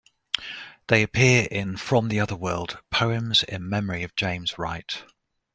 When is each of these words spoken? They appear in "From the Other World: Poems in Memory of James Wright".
They 0.87 1.03
appear 1.03 1.47
in 1.51 1.77
"From 1.77 2.07
the 2.07 2.19
Other 2.19 2.35
World: 2.35 2.79
Poems 2.89 3.43
in 3.43 3.69
Memory 3.69 4.01
of 4.01 4.15
James 4.15 4.57
Wright". 4.57 5.03